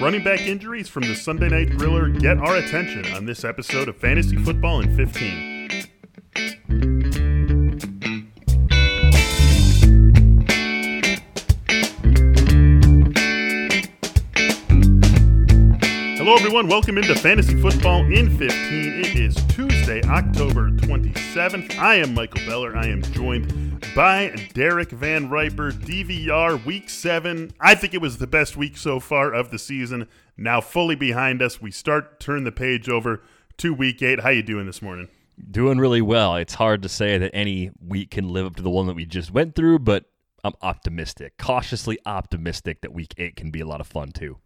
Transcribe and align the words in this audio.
Running 0.00 0.22
back 0.22 0.42
injuries 0.42 0.88
from 0.88 1.02
the 1.02 1.16
Sunday 1.16 1.48
Night 1.48 1.70
Thriller 1.72 2.08
get 2.08 2.38
our 2.38 2.54
attention 2.54 3.04
on 3.16 3.26
this 3.26 3.44
episode 3.44 3.88
of 3.88 3.96
Fantasy 3.96 4.36
Football 4.36 4.82
in 4.82 4.96
15. 4.96 5.88
Hello, 16.16 16.36
everyone. 16.36 16.68
Welcome 16.68 16.96
into 16.98 17.16
Fantasy 17.16 17.60
Football 17.60 18.04
in 18.04 18.38
15. 18.38 18.50
It 18.50 19.16
is 19.16 19.34
Tuesday, 19.48 20.00
October 20.04 20.70
27th. 20.70 21.76
I 21.76 21.96
am 21.96 22.14
Michael 22.14 22.46
Beller. 22.46 22.76
I 22.76 22.86
am 22.86 23.02
joined 23.02 23.67
by 23.94 24.48
Derek 24.54 24.90
Van 24.90 25.28
Riper, 25.28 25.72
DVR 25.72 26.64
Week 26.64 26.88
7. 26.88 27.52
I 27.60 27.74
think 27.74 27.94
it 27.94 28.00
was 28.00 28.18
the 28.18 28.26
best 28.26 28.56
week 28.56 28.76
so 28.76 29.00
far 29.00 29.32
of 29.32 29.50
the 29.50 29.58
season. 29.58 30.08
Now 30.36 30.60
fully 30.60 30.94
behind 30.94 31.42
us. 31.42 31.60
We 31.60 31.70
start 31.70 32.20
turn 32.20 32.44
the 32.44 32.52
page 32.52 32.88
over 32.88 33.22
to 33.58 33.74
Week 33.74 34.02
8. 34.02 34.20
How 34.20 34.30
you 34.30 34.42
doing 34.42 34.66
this 34.66 34.82
morning? 34.82 35.08
Doing 35.50 35.78
really 35.78 36.02
well. 36.02 36.36
It's 36.36 36.54
hard 36.54 36.82
to 36.82 36.88
say 36.88 37.18
that 37.18 37.30
any 37.34 37.70
week 37.80 38.10
can 38.10 38.28
live 38.28 38.46
up 38.46 38.56
to 38.56 38.62
the 38.62 38.70
one 38.70 38.86
that 38.86 38.96
we 38.96 39.04
just 39.04 39.30
went 39.30 39.54
through, 39.54 39.80
but 39.80 40.04
I'm 40.44 40.54
optimistic, 40.62 41.38
cautiously 41.38 41.98
optimistic 42.06 42.80
that 42.82 42.92
Week 42.92 43.14
8 43.18 43.36
can 43.36 43.50
be 43.50 43.60
a 43.60 43.66
lot 43.66 43.80
of 43.80 43.86
fun 43.86 44.12
too. 44.12 44.38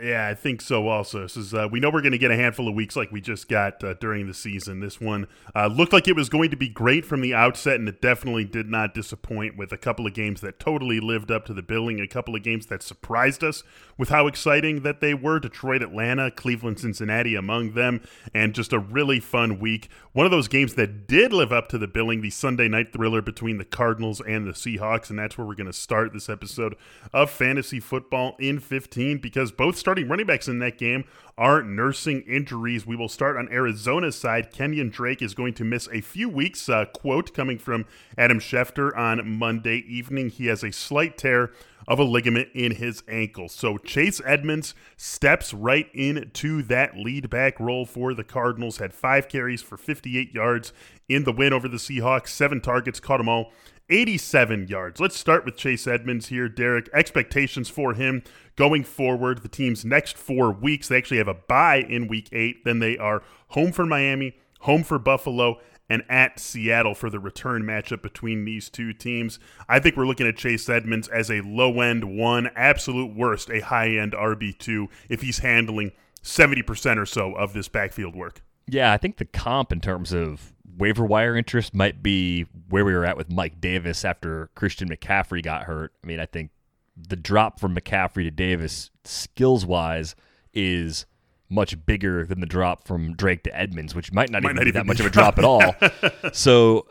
Yeah, 0.00 0.28
I 0.28 0.34
think 0.34 0.60
so. 0.60 0.86
Also, 0.86 1.22
this 1.22 1.36
is 1.36 1.52
uh, 1.52 1.66
we 1.72 1.80
know 1.80 1.90
we're 1.90 2.02
going 2.02 2.12
to 2.12 2.18
get 2.18 2.30
a 2.30 2.36
handful 2.36 2.68
of 2.68 2.74
weeks 2.74 2.94
like 2.94 3.10
we 3.10 3.20
just 3.20 3.48
got 3.48 3.82
uh, 3.82 3.94
during 3.94 4.28
the 4.28 4.34
season. 4.34 4.78
This 4.78 5.00
one 5.00 5.26
uh, 5.56 5.66
looked 5.66 5.92
like 5.92 6.06
it 6.06 6.14
was 6.14 6.28
going 6.28 6.50
to 6.50 6.56
be 6.56 6.68
great 6.68 7.04
from 7.04 7.20
the 7.20 7.34
outset, 7.34 7.80
and 7.80 7.88
it 7.88 8.00
definitely 8.00 8.44
did 8.44 8.68
not 8.68 8.94
disappoint. 8.94 9.56
With 9.56 9.72
a 9.72 9.76
couple 9.76 10.06
of 10.06 10.14
games 10.14 10.40
that 10.42 10.60
totally 10.60 11.00
lived 11.00 11.32
up 11.32 11.46
to 11.46 11.54
the 11.54 11.62
billing, 11.62 12.00
a 12.00 12.06
couple 12.06 12.36
of 12.36 12.44
games 12.44 12.66
that 12.66 12.80
surprised 12.80 13.42
us 13.42 13.64
with 13.96 14.10
how 14.10 14.28
exciting 14.28 14.82
that 14.82 15.00
they 15.00 15.14
were. 15.14 15.40
Detroit, 15.40 15.82
Atlanta, 15.82 16.30
Cleveland, 16.30 16.78
Cincinnati 16.78 17.34
among 17.34 17.72
them, 17.72 18.00
and 18.32 18.54
just 18.54 18.72
a 18.72 18.78
really 18.78 19.18
fun 19.18 19.58
week. 19.58 19.88
One 20.12 20.26
of 20.26 20.30
those 20.30 20.48
games 20.48 20.74
that 20.74 21.08
did 21.08 21.32
live 21.32 21.52
up 21.52 21.68
to 21.68 21.78
the 21.78 21.88
billing, 21.88 22.20
the 22.20 22.30
Sunday 22.30 22.68
night 22.68 22.92
thriller 22.92 23.20
between 23.20 23.58
the 23.58 23.64
Cardinals 23.64 24.20
and 24.20 24.46
the 24.46 24.52
Seahawks, 24.52 25.10
and 25.10 25.18
that's 25.18 25.36
where 25.36 25.46
we're 25.46 25.54
going 25.54 25.66
to 25.66 25.72
start 25.72 26.12
this 26.12 26.28
episode 26.28 26.76
of 27.12 27.30
Fantasy 27.30 27.80
Football 27.80 28.36
in 28.38 28.60
15 28.60 29.18
because 29.18 29.50
both 29.50 29.76
starting 29.88 30.06
running 30.06 30.26
backs 30.26 30.48
in 30.48 30.58
that 30.58 30.76
game 30.76 31.02
are 31.38 31.62
nursing 31.62 32.20
injuries. 32.26 32.86
We 32.86 32.94
will 32.94 33.08
start 33.08 33.38
on 33.38 33.48
Arizona's 33.50 34.16
side. 34.16 34.52
Kenyon 34.52 34.90
Drake 34.90 35.22
is 35.22 35.32
going 35.32 35.54
to 35.54 35.64
miss 35.64 35.88
a 35.90 36.02
few 36.02 36.28
weeks. 36.28 36.68
Uh, 36.68 36.84
quote 36.84 37.32
coming 37.32 37.56
from 37.56 37.86
Adam 38.18 38.38
Schefter 38.38 38.94
on 38.94 39.26
Monday 39.38 39.78
evening. 39.88 40.28
He 40.28 40.44
has 40.48 40.62
a 40.62 40.72
slight 40.72 41.16
tear 41.16 41.52
of 41.88 41.98
a 41.98 42.04
ligament 42.04 42.50
in 42.54 42.72
his 42.72 43.02
ankle. 43.08 43.48
So 43.48 43.78
Chase 43.78 44.20
Edmonds 44.24 44.74
steps 44.98 45.54
right 45.54 45.88
into 45.94 46.62
that 46.64 46.96
lead 46.96 47.30
back 47.30 47.58
role 47.58 47.86
for 47.86 48.12
the 48.12 48.22
Cardinals. 48.22 48.76
Had 48.76 48.92
five 48.92 49.26
carries 49.28 49.62
for 49.62 49.78
58 49.78 50.34
yards 50.34 50.74
in 51.08 51.24
the 51.24 51.32
win 51.32 51.54
over 51.54 51.66
the 51.66 51.78
Seahawks, 51.78 52.28
seven 52.28 52.60
targets, 52.60 53.00
caught 53.00 53.16
them 53.16 53.28
all. 53.28 53.52
87 53.90 54.68
yards. 54.68 55.00
Let's 55.00 55.16
start 55.16 55.46
with 55.46 55.56
Chase 55.56 55.86
Edmonds 55.86 56.26
here, 56.26 56.46
Derek. 56.46 56.90
Expectations 56.92 57.70
for 57.70 57.94
him 57.94 58.22
going 58.54 58.84
forward. 58.84 59.42
The 59.42 59.48
team's 59.48 59.82
next 59.82 60.18
four 60.18 60.52
weeks, 60.52 60.88
they 60.88 60.98
actually 60.98 61.16
have 61.16 61.28
a 61.28 61.32
bye 61.32 61.86
in 61.88 62.06
week 62.06 62.28
eight. 62.30 62.66
Then 62.66 62.80
they 62.80 62.98
are 62.98 63.22
home 63.48 63.72
for 63.72 63.86
Miami, 63.86 64.36
home 64.60 64.84
for 64.84 64.98
Buffalo, 64.98 65.58
and 65.88 66.02
at 66.08 66.38
Seattle 66.38 66.94
for 66.94 67.10
the 67.10 67.18
return 67.18 67.62
matchup 67.62 68.02
between 68.02 68.44
these 68.44 68.68
two 68.68 68.92
teams. 68.92 69.38
I 69.68 69.78
think 69.80 69.96
we're 69.96 70.06
looking 70.06 70.26
at 70.26 70.36
Chase 70.36 70.68
Edmonds 70.68 71.08
as 71.08 71.30
a 71.30 71.40
low 71.40 71.80
end 71.80 72.04
one, 72.16 72.50
absolute 72.54 73.14
worst, 73.14 73.50
a 73.50 73.60
high 73.60 73.90
end 73.90 74.12
RB2 74.12 74.88
if 75.08 75.22
he's 75.22 75.38
handling 75.38 75.92
70% 76.22 76.98
or 76.98 77.06
so 77.06 77.32
of 77.34 77.52
this 77.52 77.68
backfield 77.68 78.14
work. 78.14 78.42
Yeah, 78.66 78.92
I 78.92 78.98
think 78.98 79.16
the 79.16 79.24
comp 79.24 79.72
in 79.72 79.80
terms 79.80 80.12
of 80.12 80.52
waiver 80.76 81.04
wire 81.04 81.36
interest 81.36 81.74
might 81.74 82.02
be 82.02 82.46
where 82.68 82.84
we 82.84 82.92
were 82.92 83.04
at 83.04 83.16
with 83.16 83.30
Mike 83.30 83.60
Davis 83.60 84.04
after 84.04 84.50
Christian 84.54 84.88
McCaffrey 84.88 85.42
got 85.42 85.64
hurt. 85.64 85.92
I 86.04 86.06
mean, 86.06 86.20
I 86.20 86.26
think 86.26 86.50
the 86.96 87.16
drop 87.16 87.58
from 87.58 87.74
McCaffrey 87.74 88.24
to 88.24 88.30
Davis, 88.30 88.90
skills 89.04 89.64
wise, 89.64 90.14
is 90.52 91.06
much 91.50 91.84
bigger 91.86 92.24
than 92.26 92.40
the 92.40 92.46
drop 92.46 92.86
from 92.86 93.14
Drake 93.14 93.42
to 93.44 93.56
Edmonds, 93.58 93.94
which 93.94 94.12
might 94.12 94.30
not 94.30 94.42
Might 94.42 94.50
even 94.50 94.56
not 94.56 94.62
be 94.64 94.68
even 94.68 94.78
that 94.80 94.86
much 94.86 95.00
of 95.00 95.06
a 95.06 95.10
drop 95.10 95.38
at 95.38 95.44
all. 95.44 95.74
so 96.32 96.86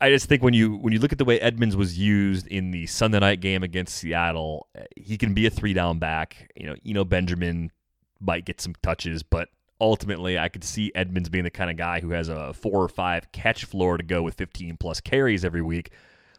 I 0.00 0.10
just 0.10 0.26
think 0.26 0.42
when 0.42 0.54
you 0.54 0.76
when 0.76 0.92
you 0.92 0.98
look 0.98 1.12
at 1.12 1.18
the 1.18 1.24
way 1.24 1.40
Edmonds 1.40 1.76
was 1.76 1.98
used 1.98 2.46
in 2.46 2.70
the 2.70 2.86
Sunday 2.86 3.18
night 3.18 3.40
game 3.40 3.62
against 3.62 3.96
Seattle, 3.96 4.68
he 4.96 5.16
can 5.16 5.34
be 5.34 5.46
a 5.46 5.50
three 5.50 5.72
down 5.72 5.98
back. 5.98 6.50
You 6.54 6.66
know, 6.66 6.76
Eno 6.84 7.04
Benjamin 7.04 7.72
might 8.20 8.44
get 8.44 8.60
some 8.60 8.74
touches, 8.82 9.22
but 9.22 9.48
ultimately 9.80 10.38
I 10.38 10.48
could 10.48 10.64
see 10.64 10.92
Edmonds 10.94 11.28
being 11.28 11.44
the 11.44 11.50
kind 11.50 11.70
of 11.70 11.76
guy 11.76 12.00
who 12.00 12.10
has 12.10 12.28
a 12.28 12.52
four 12.52 12.82
or 12.82 12.88
five 12.88 13.30
catch 13.32 13.64
floor 13.64 13.96
to 13.96 14.02
go 14.02 14.22
with 14.22 14.34
15 14.34 14.76
plus 14.78 15.00
carries 15.00 15.44
every 15.44 15.62
week. 15.62 15.90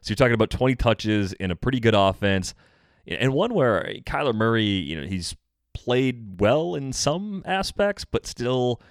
So 0.02 0.12
you're 0.12 0.16
talking 0.16 0.34
about 0.34 0.50
20 0.50 0.76
touches 0.76 1.34
in 1.34 1.52
a 1.52 1.56
pretty 1.56 1.80
good 1.80 1.96
offense, 1.96 2.54
and 3.08 3.34
one 3.34 3.54
where 3.54 3.92
Kyler 4.06 4.36
Murray, 4.36 4.66
you 4.66 5.02
know, 5.02 5.08
he's 5.08 5.36
played 5.88 6.42
well 6.42 6.76
in 6.76 6.92
some 6.92 7.42
aspects, 7.46 8.04
but 8.04 8.28
still 8.28 8.82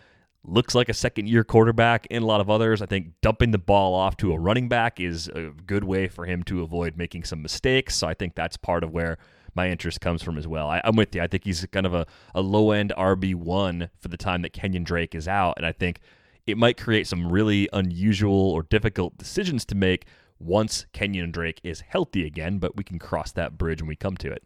looks 0.43 0.75
like 0.75 0.89
a 0.89 0.95
second 0.95 1.29
year 1.29 1.45
quarterback 1.45 2.07
in 2.07 2.23
a 2.23 2.27
lot 2.27 2.41
of 2.41 2.49
others. 2.49 2.81
I 2.81 2.87
think 2.87 3.13
dumping 3.21 3.51
the 3.51 3.59
ball 3.59 3.95
off 3.95 4.17
to 4.19 4.33
a 4.33 4.39
running 4.39 4.67
back 4.67 4.99
is 4.99 5.29
a 5.29 5.51
good 5.67 5.85
way 5.85 6.09
for 6.09 6.25
him 6.25 6.43
to 6.45 6.63
avoid 6.63 6.97
making 6.97 7.25
some 7.25 7.43
mistakes. 7.43 7.97
So 7.97 8.07
I 8.07 8.15
think 8.15 8.35
that's 8.35 8.57
part 8.57 8.83
of 8.83 8.93
where 8.93 9.19
my 9.55 9.69
interest 9.69 10.01
comes 10.01 10.23
from 10.23 10.39
as 10.39 10.49
well. 10.49 10.69
I, 10.69 10.81
am 10.85 10.97
with 10.97 11.15
you. 11.15 11.21
I 11.21 11.27
think 11.27 11.45
he's 11.45 11.67
kind 11.67 11.85
of 11.85 11.93
a, 11.93 12.07
a 12.35 12.41
low 12.41 12.71
end 12.71 12.95
RB1 12.97 13.91
for 14.01 14.09
the 14.09 14.17
time 14.17 14.41
that 14.41 14.55
Kenyon 14.55 14.85
Drake 14.85 15.15
is 15.15 15.29
out. 15.29 15.59
And 15.59 15.67
I 15.67 15.73
think 15.73 16.01
it 16.47 16.57
might 16.57 16.79
create 16.79 17.07
some 17.07 17.31
really 17.31 17.69
unusual 17.75 18.53
or 18.53 18.63
difficult 18.63 19.19
decisions 19.19 19.67
to 19.67 19.75
make 19.75 20.07
once 20.39 20.87
Kenyon 20.95 21.31
Drake 21.31 21.61
is 21.63 21.83
healthy 21.83 22.25
again, 22.25 22.57
but 22.57 22.75
we 22.75 22.85
can 22.85 22.99
cross 22.99 23.33
that 23.33 23.59
bridge 23.59 23.83
when 23.83 23.89
we 23.89 23.97
come 23.97 24.17
to 24.17 24.33
it. 24.33 24.43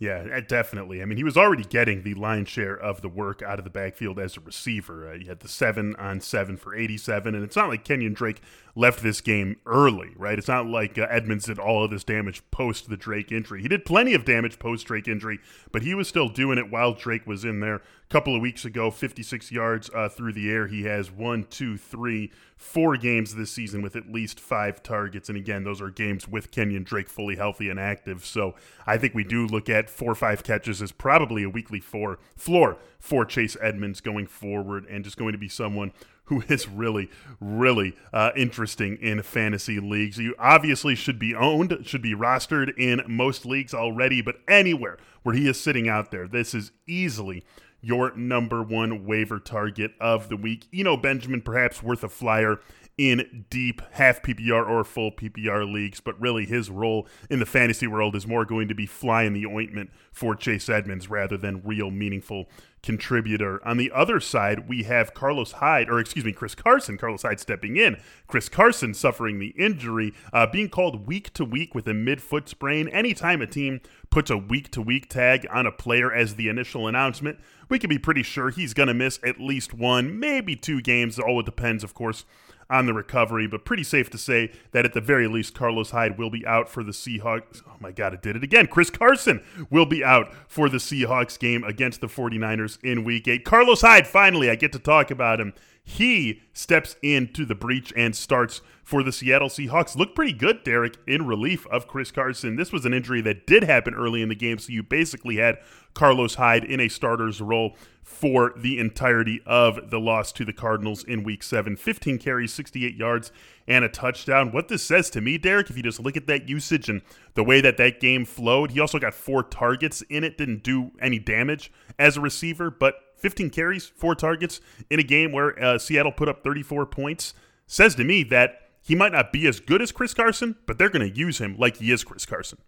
Yeah, 0.00 0.26
uh, 0.34 0.40
definitely. 0.40 1.02
I 1.02 1.04
mean, 1.04 1.18
he 1.18 1.24
was 1.24 1.36
already 1.36 1.62
getting 1.62 2.02
the 2.02 2.14
lion's 2.14 2.48
share 2.48 2.74
of 2.74 3.02
the 3.02 3.08
work 3.08 3.42
out 3.42 3.58
of 3.58 3.64
the 3.64 3.70
backfield 3.70 4.18
as 4.18 4.34
a 4.34 4.40
receiver. 4.40 5.06
Uh, 5.06 5.18
he 5.18 5.26
had 5.26 5.40
the 5.40 5.48
seven 5.48 5.94
on 5.96 6.22
seven 6.22 6.56
for 6.56 6.74
87, 6.74 7.34
and 7.34 7.44
it's 7.44 7.54
not 7.54 7.68
like 7.68 7.84
Kenyon 7.84 8.14
Drake 8.14 8.40
left 8.74 9.02
this 9.02 9.20
game 9.20 9.56
early, 9.66 10.12
right? 10.16 10.38
It's 10.38 10.48
not 10.48 10.66
like 10.66 10.96
uh, 10.96 11.06
Edmonds 11.10 11.44
did 11.44 11.58
all 11.58 11.84
of 11.84 11.90
this 11.90 12.02
damage 12.02 12.42
post 12.50 12.88
the 12.88 12.96
Drake 12.96 13.30
injury. 13.30 13.60
He 13.60 13.68
did 13.68 13.84
plenty 13.84 14.14
of 14.14 14.24
damage 14.24 14.58
post 14.58 14.86
Drake 14.86 15.06
injury, 15.06 15.38
but 15.70 15.82
he 15.82 15.94
was 15.94 16.08
still 16.08 16.30
doing 16.30 16.56
it 16.56 16.70
while 16.70 16.94
Drake 16.94 17.26
was 17.26 17.44
in 17.44 17.60
there. 17.60 17.82
Couple 18.10 18.34
of 18.34 18.42
weeks 18.42 18.64
ago, 18.64 18.90
56 18.90 19.52
yards 19.52 19.88
uh, 19.94 20.08
through 20.08 20.32
the 20.32 20.50
air. 20.50 20.66
He 20.66 20.82
has 20.82 21.12
one, 21.12 21.44
two, 21.44 21.76
three, 21.76 22.32
four 22.56 22.96
games 22.96 23.36
this 23.36 23.52
season 23.52 23.82
with 23.82 23.94
at 23.94 24.10
least 24.10 24.40
five 24.40 24.82
targets. 24.82 25.28
And 25.28 25.38
again, 25.38 25.62
those 25.62 25.80
are 25.80 25.90
games 25.90 26.26
with 26.26 26.50
Kenyon 26.50 26.82
Drake 26.82 27.08
fully 27.08 27.36
healthy 27.36 27.70
and 27.70 27.78
active. 27.78 28.26
So 28.26 28.56
I 28.84 28.98
think 28.98 29.14
we 29.14 29.22
do 29.22 29.46
look 29.46 29.68
at 29.68 29.88
four 29.88 30.10
or 30.10 30.16
five 30.16 30.42
catches 30.42 30.82
as 30.82 30.90
probably 30.90 31.44
a 31.44 31.48
weekly 31.48 31.78
four 31.78 32.18
floor 32.34 32.78
for 32.98 33.24
Chase 33.24 33.56
Edmonds 33.62 34.00
going 34.00 34.26
forward 34.26 34.86
and 34.86 35.04
just 35.04 35.16
going 35.16 35.30
to 35.30 35.38
be 35.38 35.48
someone 35.48 35.92
who 36.24 36.42
is 36.48 36.68
really, 36.68 37.10
really 37.40 37.94
uh, 38.12 38.32
interesting 38.34 38.96
in 38.96 39.22
fantasy 39.22 39.78
leagues. 39.78 40.18
You 40.18 40.34
obviously 40.36 40.96
should 40.96 41.20
be 41.20 41.32
owned, 41.32 41.78
should 41.84 42.02
be 42.02 42.16
rostered 42.16 42.76
in 42.76 43.02
most 43.06 43.46
leagues 43.46 43.72
already, 43.72 44.20
but 44.20 44.40
anywhere 44.48 44.98
where 45.22 45.36
he 45.36 45.48
is 45.48 45.60
sitting 45.60 45.88
out 45.88 46.10
there, 46.10 46.26
this 46.26 46.54
is 46.54 46.72
easily 46.88 47.44
your 47.80 48.14
number 48.16 48.62
one 48.62 49.04
waiver 49.04 49.38
target 49.38 49.92
of 50.00 50.28
the 50.28 50.36
week. 50.36 50.66
Eno 50.72 50.96
Benjamin, 50.96 51.42
perhaps 51.42 51.82
worth 51.82 52.04
a 52.04 52.08
flyer 52.08 52.60
in 53.00 53.46
deep 53.48 53.80
half 53.92 54.20
PPR 54.20 54.68
or 54.68 54.84
full 54.84 55.10
PPR 55.10 55.72
leagues, 55.72 56.00
but 56.00 56.20
really 56.20 56.44
his 56.44 56.68
role 56.68 57.08
in 57.30 57.38
the 57.38 57.46
fantasy 57.46 57.86
world 57.86 58.14
is 58.14 58.26
more 58.26 58.44
going 58.44 58.68
to 58.68 58.74
be 58.74 58.84
fly 58.84 59.22
in 59.22 59.32
the 59.32 59.46
ointment 59.46 59.90
for 60.12 60.34
Chase 60.34 60.68
Edmonds 60.68 61.08
rather 61.08 61.38
than 61.38 61.62
real 61.64 61.90
meaningful 61.90 62.46
contributor. 62.82 63.66
On 63.66 63.78
the 63.78 63.90
other 63.90 64.20
side, 64.20 64.68
we 64.68 64.82
have 64.82 65.14
Carlos 65.14 65.52
Hyde, 65.52 65.88
or 65.88 65.98
excuse 65.98 66.26
me, 66.26 66.32
Chris 66.32 66.54
Carson. 66.54 66.98
Carlos 66.98 67.22
Hyde 67.22 67.40
stepping 67.40 67.78
in. 67.78 67.98
Chris 68.26 68.50
Carson 68.50 68.92
suffering 68.92 69.38
the 69.38 69.54
injury, 69.58 70.12
uh, 70.34 70.46
being 70.46 70.68
called 70.68 71.06
week 71.06 71.32
to 71.32 71.44
week 71.44 71.74
with 71.74 71.88
a 71.88 71.92
midfoot 71.92 72.50
sprain. 72.50 72.86
Anytime 72.88 73.40
a 73.40 73.46
team 73.46 73.80
puts 74.10 74.30
a 74.30 74.36
week 74.36 74.70
to 74.72 74.82
week 74.82 75.08
tag 75.08 75.46
on 75.50 75.66
a 75.66 75.72
player 75.72 76.12
as 76.12 76.34
the 76.34 76.48
initial 76.48 76.86
announcement, 76.86 77.38
we 77.70 77.78
can 77.78 77.88
be 77.88 77.98
pretty 77.98 78.22
sure 78.22 78.50
he's 78.50 78.74
going 78.74 78.88
to 78.88 78.94
miss 78.94 79.18
at 79.24 79.40
least 79.40 79.72
one, 79.72 80.20
maybe 80.20 80.54
two 80.54 80.82
games. 80.82 81.18
All 81.18 81.40
it 81.40 81.46
depends, 81.46 81.82
of 81.82 81.94
course, 81.94 82.26
on 82.70 82.86
the 82.86 82.94
recovery, 82.94 83.46
but 83.46 83.64
pretty 83.64 83.82
safe 83.82 84.08
to 84.10 84.18
say 84.18 84.52
that 84.70 84.84
at 84.84 84.94
the 84.94 85.00
very 85.00 85.26
least, 85.26 85.54
Carlos 85.54 85.90
Hyde 85.90 86.16
will 86.16 86.30
be 86.30 86.46
out 86.46 86.68
for 86.68 86.82
the 86.82 86.92
Seahawks. 86.92 87.62
Oh 87.66 87.76
my 87.80 87.90
God, 87.90 88.14
it 88.14 88.22
did 88.22 88.36
it 88.36 88.44
again. 88.44 88.68
Chris 88.68 88.90
Carson 88.90 89.42
will 89.68 89.86
be 89.86 90.04
out 90.04 90.32
for 90.48 90.68
the 90.68 90.78
Seahawks 90.78 91.38
game 91.38 91.64
against 91.64 92.00
the 92.00 92.06
49ers 92.06 92.78
in 92.82 93.04
week 93.04 93.28
eight. 93.28 93.44
Carlos 93.44 93.80
Hyde, 93.80 94.06
finally, 94.06 94.48
I 94.48 94.54
get 94.54 94.72
to 94.72 94.78
talk 94.78 95.10
about 95.10 95.40
him. 95.40 95.52
He 95.82 96.42
steps 96.52 96.94
into 97.02 97.44
the 97.44 97.54
breach 97.54 97.92
and 97.96 98.14
starts 98.14 98.60
for 98.84 99.02
the 99.02 99.12
Seattle 99.12 99.48
Seahawks. 99.48 99.96
Looked 99.96 100.14
pretty 100.14 100.32
good, 100.32 100.62
Derek, 100.62 100.96
in 101.06 101.26
relief 101.26 101.66
of 101.66 101.88
Chris 101.88 102.10
Carson. 102.12 102.56
This 102.56 102.72
was 102.72 102.84
an 102.84 102.94
injury 102.94 103.20
that 103.22 103.46
did 103.46 103.64
happen 103.64 103.94
early 103.94 104.22
in 104.22 104.28
the 104.28 104.34
game, 104.34 104.58
so 104.58 104.72
you 104.72 104.82
basically 104.82 105.36
had 105.36 105.58
Carlos 105.94 106.36
Hyde 106.36 106.64
in 106.64 106.78
a 106.78 106.88
starter's 106.88 107.40
role 107.40 107.76
for 108.10 108.52
the 108.56 108.78
entirety 108.78 109.40
of 109.46 109.90
the 109.90 110.00
loss 110.00 110.32
to 110.32 110.44
the 110.44 110.52
Cardinals 110.52 111.04
in 111.04 111.22
week 111.22 111.42
seven. 111.42 111.76
15 111.76 112.18
carries, 112.18 112.52
68 112.52 112.94
yards, 112.94 113.30
and 113.68 113.84
a 113.84 113.88
touchdown. 113.88 114.50
What 114.50 114.68
this 114.68 114.82
says 114.82 115.08
to 115.10 115.20
me, 115.20 115.38
Derek, 115.38 115.70
if 115.70 115.76
you 115.76 115.82
just 115.82 116.00
look 116.00 116.16
at 116.16 116.26
that 116.26 116.48
usage 116.48 116.88
and 116.88 117.02
the 117.34 117.44
way 117.44 117.60
that 117.60 117.76
that 117.78 118.00
game 118.00 118.24
flowed, 118.24 118.72
he 118.72 118.80
also 118.80 118.98
got 118.98 119.14
four 119.14 119.42
targets 119.42 120.02
in 120.02 120.24
it, 120.24 120.36
didn't 120.36 120.62
do 120.62 120.90
any 121.00 121.18
damage 121.18 121.72
as 121.98 122.16
a 122.16 122.20
receiver, 122.20 122.70
but 122.70 122.96
15 123.16 123.48
carries, 123.48 123.86
four 123.86 124.14
targets 124.14 124.60
in 124.90 124.98
a 124.98 125.04
game 125.04 125.32
where 125.32 125.58
uh, 125.62 125.78
Seattle 125.78 126.12
put 126.12 126.28
up 126.28 126.42
34 126.42 126.86
points 126.86 127.32
says 127.66 127.94
to 127.94 128.04
me 128.04 128.24
that 128.24 128.62
he 128.82 128.94
might 128.96 129.12
not 129.12 129.32
be 129.32 129.46
as 129.46 129.60
good 129.60 129.80
as 129.80 129.92
Chris 129.92 130.12
Carson, 130.12 130.56
but 130.66 130.76
they're 130.76 130.90
going 130.90 131.08
to 131.08 131.16
use 131.16 131.38
him 131.38 131.56
like 131.56 131.76
he 131.76 131.92
is 131.92 132.02
Chris 132.02 132.26
Carson. 132.26 132.58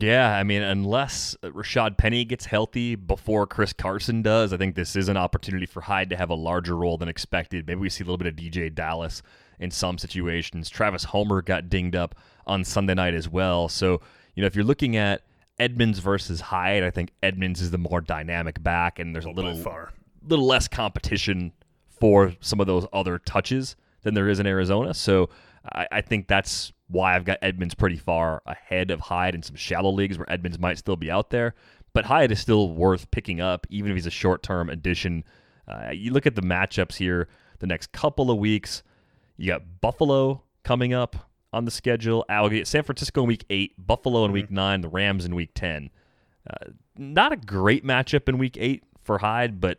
Yeah, 0.00 0.36
I 0.36 0.42
mean, 0.42 0.62
unless 0.62 1.36
Rashaad 1.42 1.96
Penny 1.96 2.24
gets 2.24 2.46
healthy 2.46 2.94
before 2.94 3.46
Chris 3.46 3.72
Carson 3.72 4.22
does, 4.22 4.52
I 4.52 4.56
think 4.56 4.74
this 4.74 4.96
is 4.96 5.08
an 5.08 5.16
opportunity 5.16 5.66
for 5.66 5.82
Hyde 5.82 6.10
to 6.10 6.16
have 6.16 6.30
a 6.30 6.34
larger 6.34 6.76
role 6.76 6.98
than 6.98 7.08
expected. 7.08 7.66
Maybe 7.66 7.80
we 7.80 7.88
see 7.88 8.02
a 8.02 8.06
little 8.06 8.18
bit 8.18 8.26
of 8.26 8.34
DeeJay 8.34 8.74
Dallas 8.74 9.22
in 9.58 9.70
some 9.70 9.98
situations. 9.98 10.68
Travis 10.68 11.04
Homer 11.04 11.42
got 11.42 11.68
dinged 11.68 11.96
up 11.96 12.14
on 12.46 12.64
Sunday 12.64 12.94
night 12.94 13.14
as 13.14 13.28
well. 13.28 13.68
So, 13.68 14.00
you 14.34 14.42
know, 14.42 14.46
if 14.46 14.54
you're 14.54 14.64
looking 14.64 14.96
at 14.96 15.22
Edmonds 15.58 15.98
versus 15.98 16.40
Hyde, 16.40 16.82
I 16.82 16.90
think 16.90 17.12
Edmonds 17.22 17.60
is 17.60 17.70
the 17.70 17.78
more 17.78 18.00
dynamic 18.00 18.62
back, 18.62 18.98
and 18.98 19.14
there's 19.14 19.24
a 19.24 19.30
little 19.30 19.56
far. 19.56 19.92
little 20.26 20.46
less 20.46 20.68
competition 20.68 21.52
for 21.88 22.34
some 22.40 22.60
of 22.60 22.66
those 22.66 22.86
other 22.92 23.18
touches 23.18 23.76
than 24.02 24.14
there 24.14 24.28
is 24.28 24.38
in 24.38 24.46
Arizona. 24.46 24.92
So 24.92 25.30
I, 25.72 25.86
I 25.90 26.00
think 26.02 26.28
that's 26.28 26.72
why 26.88 27.16
I've 27.16 27.24
got 27.24 27.38
Edmonds 27.42 27.74
pretty 27.74 27.96
far 27.96 28.42
ahead 28.46 28.90
of 28.90 29.00
Hyde 29.00 29.34
in 29.34 29.42
some 29.42 29.56
shallow 29.56 29.90
leagues 29.90 30.18
where 30.18 30.30
Edmonds 30.30 30.58
might 30.58 30.78
still 30.78 30.96
be 30.96 31.10
out 31.10 31.30
there. 31.30 31.54
But 31.92 32.04
Hyde 32.04 32.30
is 32.30 32.40
still 32.40 32.72
worth 32.72 33.10
picking 33.10 33.40
up, 33.40 33.66
even 33.70 33.90
if 33.90 33.96
he's 33.96 34.06
a 34.06 34.10
short 34.10 34.42
term 34.42 34.68
addition. 34.68 35.24
Uh, 35.66 35.90
you 35.92 36.12
look 36.12 36.26
at 36.26 36.34
the 36.34 36.42
matchups 36.42 36.96
here 36.96 37.28
the 37.58 37.66
next 37.66 37.92
couple 37.92 38.30
of 38.30 38.38
weeks. 38.38 38.82
You 39.36 39.48
got 39.48 39.62
Buffalo 39.80 40.42
coming 40.62 40.94
up 40.94 41.16
on 41.52 41.64
the 41.64 41.70
schedule. 41.70 42.24
I'll 42.28 42.48
get 42.48 42.66
San 42.66 42.82
Francisco 42.82 43.22
in 43.22 43.28
week 43.28 43.44
eight, 43.50 43.72
Buffalo 43.78 44.24
in 44.24 44.32
week 44.32 44.50
nine, 44.50 44.80
the 44.80 44.88
Rams 44.88 45.24
in 45.24 45.34
week 45.34 45.50
10. 45.54 45.90
Uh, 46.48 46.70
not 46.96 47.32
a 47.32 47.36
great 47.36 47.84
matchup 47.84 48.28
in 48.28 48.38
week 48.38 48.56
eight 48.60 48.84
for 49.02 49.18
Hyde, 49.18 49.60
but 49.60 49.78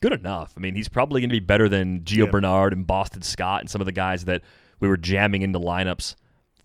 good 0.00 0.12
enough. 0.12 0.54
I 0.56 0.60
mean, 0.60 0.74
he's 0.74 0.88
probably 0.88 1.20
going 1.20 1.30
to 1.30 1.34
be 1.34 1.40
better 1.40 1.68
than 1.68 2.00
Gio 2.00 2.24
Yeah. 2.24 2.30
Bernard 2.30 2.72
and 2.72 2.86
Boston 2.86 3.22
Scott 3.22 3.60
and 3.60 3.70
some 3.70 3.80
of 3.80 3.86
the 3.86 3.92
guys 3.92 4.24
that 4.24 4.42
we 4.80 4.88
were 4.88 4.96
jamming 4.96 5.42
into 5.42 5.60
lineups 5.60 6.16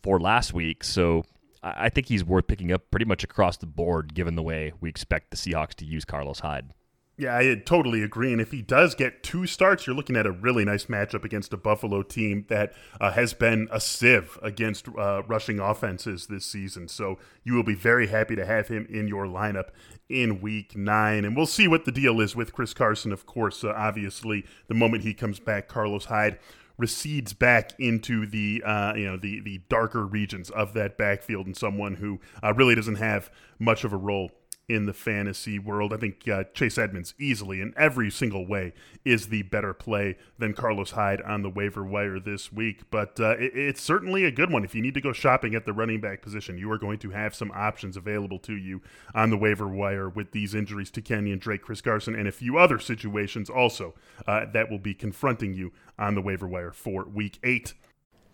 for 0.03 0.19
last 0.19 0.53
week. 0.53 0.83
So 0.83 1.23
I 1.63 1.89
think 1.89 2.07
he's 2.07 2.23
worth 2.23 2.47
picking 2.47 2.71
up 2.71 2.89
pretty 2.91 3.05
much 3.05 3.23
across 3.23 3.57
the 3.57 3.65
board, 3.65 4.13
given 4.13 4.35
the 4.35 4.43
way 4.43 4.73
we 4.79 4.89
expect 4.89 5.31
the 5.31 5.37
Seahawks 5.37 5.73
to 5.75 5.85
use 5.85 6.05
Carlos 6.05 6.39
Hyde. 6.39 6.71
Yeah, 7.19 7.35
I 7.35 7.55
totally 7.65 8.03
agree. 8.03 8.31
And 8.31 8.39
if 8.39 8.51
he 8.51 8.61
does 8.61 8.93
get 8.93 9.23
two 9.23 9.47
starts, 9.47 9.87
you're 9.87 9.95
looking 9.95 10.15
at 10.15 10.27
a 10.27 10.31
really 10.31 10.63
nice 10.63 10.85
matchup 10.85 11.23
against 11.23 11.51
a 11.51 11.57
Buffalo 11.57 12.03
team 12.03 12.45
that 12.49 12.73
uh, 13.01 13.11
has 13.11 13.33
been 13.33 13.67
a 13.71 13.79
sieve 13.79 14.37
against 14.43 14.87
uh, 14.89 15.23
rushing 15.23 15.59
offenses 15.59 16.27
this 16.27 16.45
season. 16.45 16.87
So 16.87 17.17
you 17.43 17.55
will 17.55 17.63
be 17.63 17.73
very 17.73 18.05
happy 18.05 18.35
to 18.35 18.45
have 18.45 18.67
him 18.67 18.85
in 18.87 19.07
your 19.07 19.25
lineup 19.25 19.69
in 20.07 20.41
week 20.41 20.77
nine. 20.77 21.25
And 21.25 21.35
we'll 21.35 21.47
see 21.47 21.67
what 21.67 21.85
the 21.85 21.91
deal 21.91 22.21
is 22.21 22.35
with 22.35 22.53
Chris 22.53 22.75
Carson, 22.75 23.11
of 23.11 23.25
course. 23.25 23.63
Uh, 23.63 23.73
obviously, 23.75 24.45
the 24.67 24.75
moment 24.75 25.01
he 25.01 25.15
comes 25.15 25.39
back, 25.39 25.67
Carlos 25.67 26.05
Hyde 26.05 26.37
recedes 26.77 27.33
back 27.33 27.73
into 27.79 28.25
the 28.25 28.61
uh, 28.65 28.93
you 28.95 29.05
know 29.05 29.17
the 29.17 29.39
the 29.41 29.59
darker 29.69 30.05
regions 30.05 30.49
of 30.49 30.73
that 30.73 30.97
backfield 30.97 31.45
and 31.45 31.57
someone 31.57 31.95
who 31.95 32.19
uh, 32.43 32.53
really 32.53 32.75
doesn't 32.75 32.95
have 32.95 33.31
much 33.59 33.83
of 33.83 33.93
a 33.93 33.97
role 33.97 34.31
in 34.67 34.85
the 34.85 34.93
fantasy 34.93 35.57
world. 35.57 35.93
I 35.93 35.97
think 35.97 36.27
uh, 36.27 36.43
Chase 36.53 36.77
Edmonds 36.77 37.13
easily 37.17 37.61
in 37.61 37.73
every 37.77 38.11
single 38.11 38.45
way 38.45 38.73
is 39.05 39.29
the 39.29 39.43
better 39.43 39.73
play 39.73 40.17
than 40.37 40.53
Carlos 40.53 40.91
Hyde 40.91 41.21
on 41.21 41.41
the 41.41 41.49
waiver 41.49 41.85
wire 41.85 42.19
this 42.19 42.51
week. 42.51 42.81
But 42.91 43.17
uh, 43.19 43.37
it, 43.37 43.53
it's 43.55 43.81
certainly 43.81 44.25
a 44.25 44.31
good 44.31 44.51
one. 44.51 44.65
If 44.65 44.75
you 44.75 44.81
need 44.81 44.93
to 44.95 45.01
go 45.01 45.13
shopping 45.13 45.55
at 45.55 45.65
the 45.65 45.71
running 45.71 46.01
back 46.01 46.21
position, 46.21 46.57
you 46.57 46.69
are 46.71 46.77
going 46.77 46.99
to 46.99 47.11
have 47.11 47.33
some 47.33 47.51
options 47.51 47.95
available 47.95 48.39
to 48.39 48.53
you 48.53 48.81
on 49.15 49.29
the 49.29 49.37
waiver 49.37 49.67
wire 49.67 50.09
with 50.09 50.31
these 50.31 50.53
injuries 50.53 50.91
to 50.91 51.01
Kenyon 51.01 51.39
Drake, 51.39 51.61
Chris 51.61 51.79
Carson, 51.79 52.13
and 52.13 52.27
a 52.27 52.31
few 52.33 52.57
other 52.57 52.79
situations 52.79 53.49
also 53.49 53.93
uh, 54.27 54.45
that 54.51 54.69
will 54.69 54.79
be 54.79 54.93
confronting 54.93 55.53
you 55.53 55.71
on 55.97 56.13
the 56.15 56.21
waiver 56.21 56.47
wire 56.47 56.73
for 56.73 57.05
week 57.05 57.39
eight. 57.43 57.73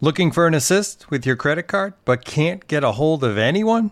Looking 0.02 0.32
for 0.32 0.48
an 0.48 0.54
assist 0.54 1.12
with 1.12 1.26
your 1.26 1.36
credit 1.36 1.68
card, 1.68 1.94
but 2.04 2.26
can't 2.26 2.68
get 2.68 2.84
a 2.84 2.94
hold 2.94 3.24
of 3.24 3.38
anyone? 3.38 3.92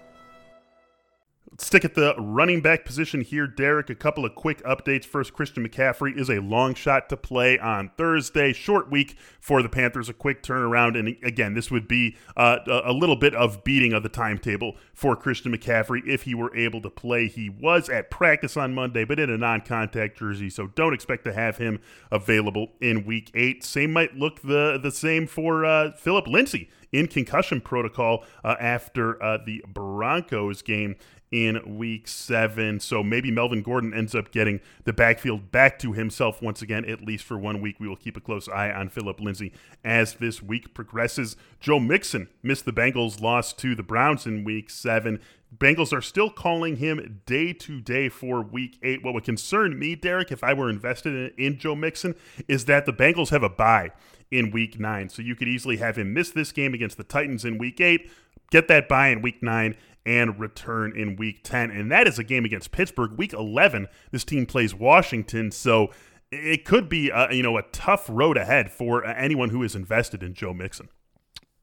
Stick 1.57 1.83
at 1.83 1.95
the 1.95 2.15
running 2.17 2.61
back 2.61 2.85
position 2.85 3.21
here, 3.21 3.47
Derek. 3.47 3.89
A 3.89 3.95
couple 3.95 4.25
of 4.25 4.35
quick 4.35 4.63
updates. 4.63 5.05
First, 5.05 5.33
Christian 5.33 5.67
McCaffrey 5.67 6.17
is 6.17 6.29
a 6.29 6.39
long 6.39 6.73
shot 6.73 7.09
to 7.09 7.17
play 7.17 7.59
on 7.59 7.91
Thursday. 7.97 8.53
Short 8.53 8.89
week 8.89 9.17
for 9.39 9.61
the 9.61 9.69
Panthers, 9.69 10.09
a 10.09 10.13
quick 10.13 10.43
turnaround. 10.43 10.97
And 10.97 11.17
again, 11.23 11.53
this 11.53 11.69
would 11.69 11.87
be 11.87 12.15
uh, 12.37 12.59
a 12.67 12.93
little 12.93 13.15
bit 13.15 13.35
of 13.35 13.63
beating 13.63 13.93
of 13.93 14.03
the 14.03 14.09
timetable 14.09 14.75
for 14.93 15.15
Christian 15.15 15.55
McCaffrey 15.55 16.01
if 16.07 16.23
he 16.23 16.33
were 16.33 16.55
able 16.55 16.81
to 16.81 16.89
play. 16.89 17.27
He 17.27 17.49
was 17.49 17.89
at 17.89 18.09
practice 18.09 18.55
on 18.55 18.73
Monday, 18.73 19.03
but 19.03 19.19
in 19.19 19.29
a 19.29 19.37
non 19.37 19.61
contact 19.61 20.17
jersey, 20.17 20.49
so 20.49 20.67
don't 20.67 20.93
expect 20.93 21.25
to 21.25 21.33
have 21.33 21.57
him 21.57 21.79
available 22.11 22.71
in 22.79 23.05
week 23.05 23.31
eight. 23.33 23.63
Same 23.63 23.91
might 23.91 24.15
look 24.15 24.41
the, 24.41 24.79
the 24.81 24.91
same 24.91 25.27
for 25.27 25.65
uh, 25.65 25.91
Phillip 25.91 26.27
Lindsay 26.27 26.69
in 26.91 27.07
concussion 27.07 27.61
protocol 27.61 28.23
uh, 28.43 28.55
after 28.59 29.21
uh, 29.21 29.37
the 29.45 29.63
Broncos 29.67 30.61
game 30.61 30.95
in 31.31 31.77
week 31.77 32.07
seven. 32.07 32.79
So 32.79 33.03
maybe 33.03 33.31
Melvin 33.31 33.61
Gordon 33.61 33.93
ends 33.93 34.13
up 34.13 34.31
getting 34.31 34.59
the 34.83 34.93
backfield 34.93 35.51
back 35.51 35.79
to 35.79 35.93
himself 35.93 36.41
once 36.41 36.61
again, 36.61 36.83
at 36.85 37.01
least 37.01 37.23
for 37.23 37.37
one 37.37 37.61
week. 37.61 37.79
We 37.79 37.87
will 37.87 37.95
keep 37.95 38.17
a 38.17 38.21
close 38.21 38.49
eye 38.49 38.71
on 38.71 38.89
Phillip 38.89 39.19
Lindsay 39.21 39.53
as 39.83 40.15
this 40.15 40.43
week 40.43 40.73
progresses. 40.73 41.37
Joe 41.59 41.79
Mixon 41.79 42.27
missed 42.43 42.65
the 42.65 42.73
Bengals' 42.73 43.21
loss 43.21 43.53
to 43.53 43.75
the 43.75 43.83
Browns 43.83 44.25
in 44.25 44.43
week 44.43 44.69
seven. 44.69 45.21
Bengals 45.55 45.93
are 45.93 46.01
still 46.01 46.29
calling 46.29 46.77
him 46.77 47.21
day 47.25 47.53
to 47.53 47.81
day 47.81 48.09
for 48.09 48.41
week 48.41 48.77
eight. 48.83 49.03
What 49.03 49.13
would 49.13 49.23
concern 49.23 49.77
me, 49.79 49.95
Derek, 49.95 50.31
if 50.31 50.43
I 50.43 50.53
were 50.53 50.69
invested 50.69 51.33
in, 51.37 51.45
in 51.45 51.57
Joe 51.57 51.75
Mixon, 51.75 52.15
is 52.47 52.65
that 52.65 52.85
the 52.85 52.93
Bengals 52.93 53.29
have 53.29 53.43
a 53.43 53.49
bye 53.49 53.91
in 54.31 54.51
week 54.51 54.79
nine. 54.79 55.09
So 55.09 55.21
you 55.21 55.35
could 55.35 55.47
easily 55.47 55.77
have 55.77 55.97
him 55.97 56.13
miss 56.13 56.31
this 56.31 56.51
game 56.51 56.73
against 56.73 56.97
the 56.97 57.03
Titans 57.03 57.45
in 57.45 57.57
week 57.57 57.79
eight, 57.81 58.09
get 58.49 58.67
that 58.69 58.87
bye 58.87 59.09
in 59.09 59.21
week 59.21 59.43
nine, 59.43 59.75
and 60.05 60.39
return 60.39 60.97
in 60.97 61.15
week 61.15 61.43
10. 61.43 61.69
And 61.69 61.91
that 61.91 62.07
is 62.07 62.17
a 62.17 62.23
game 62.23 62.45
against 62.45 62.71
Pittsburgh. 62.71 63.17
Week 63.17 63.33
11, 63.33 63.87
this 64.11 64.23
team 64.23 64.45
plays 64.45 64.73
Washington. 64.73 65.51
So 65.51 65.91
it 66.31 66.65
could 66.65 66.89
be 66.89 67.09
a, 67.09 67.31
you 67.31 67.43
know 67.43 67.57
a 67.57 67.63
tough 67.71 68.07
road 68.09 68.37
ahead 68.37 68.71
for 68.71 69.05
anyone 69.05 69.49
who 69.49 69.63
is 69.63 69.75
invested 69.75 70.23
in 70.23 70.33
Joe 70.33 70.53
Mixon. 70.53 70.89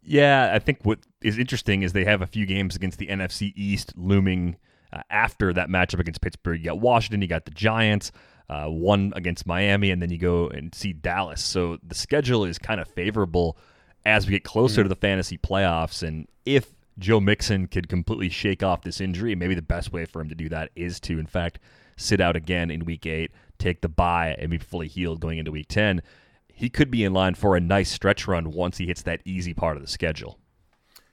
Yeah, 0.02 0.52
I 0.54 0.58
think 0.58 0.80
what 0.84 1.00
is 1.22 1.38
interesting 1.38 1.82
is 1.82 1.92
they 1.92 2.04
have 2.04 2.22
a 2.22 2.26
few 2.26 2.46
games 2.46 2.76
against 2.76 2.98
the 2.98 3.08
NFC 3.08 3.52
East 3.56 3.92
looming 3.96 4.56
uh, 4.92 5.02
after 5.10 5.52
that 5.52 5.68
matchup 5.68 6.00
against 6.00 6.20
Pittsburgh. 6.20 6.60
You 6.60 6.66
got 6.66 6.80
Washington, 6.80 7.20
you 7.20 7.28
got 7.28 7.44
the 7.44 7.50
Giants, 7.50 8.12
uh, 8.50 8.66
one 8.66 9.12
against 9.16 9.46
Miami, 9.46 9.90
and 9.90 10.00
then 10.00 10.10
you 10.10 10.18
go 10.18 10.48
and 10.48 10.74
see 10.74 10.92
Dallas. 10.92 11.42
So 11.42 11.78
the 11.82 11.94
schedule 11.94 12.44
is 12.44 12.58
kind 12.58 12.80
of 12.80 12.88
favorable 12.88 13.56
as 14.06 14.26
we 14.26 14.32
get 14.32 14.44
closer 14.44 14.80
mm-hmm. 14.80 14.84
to 14.84 14.88
the 14.88 15.00
fantasy 15.00 15.38
playoffs. 15.38 16.06
And 16.06 16.26
if 16.46 16.72
Joe 16.98 17.20
Mixon 17.20 17.68
could 17.68 17.88
completely 17.88 18.28
shake 18.28 18.62
off 18.62 18.82
this 18.82 19.00
injury. 19.00 19.34
Maybe 19.34 19.54
the 19.54 19.62
best 19.62 19.92
way 19.92 20.04
for 20.04 20.20
him 20.20 20.28
to 20.28 20.34
do 20.34 20.48
that 20.48 20.70
is 20.74 20.98
to, 21.00 21.18
in 21.18 21.26
fact, 21.26 21.60
sit 21.96 22.20
out 22.20 22.36
again 22.36 22.70
in 22.70 22.84
week 22.84 23.06
eight, 23.06 23.30
take 23.58 23.80
the 23.80 23.88
bye, 23.88 24.34
and 24.38 24.50
be 24.50 24.58
fully 24.58 24.88
healed 24.88 25.20
going 25.20 25.38
into 25.38 25.52
week 25.52 25.68
10. 25.68 26.02
He 26.52 26.68
could 26.68 26.90
be 26.90 27.04
in 27.04 27.12
line 27.12 27.34
for 27.34 27.56
a 27.56 27.60
nice 27.60 27.90
stretch 27.90 28.26
run 28.26 28.50
once 28.50 28.78
he 28.78 28.86
hits 28.86 29.02
that 29.02 29.22
easy 29.24 29.54
part 29.54 29.76
of 29.76 29.82
the 29.82 29.88
schedule. 29.88 30.38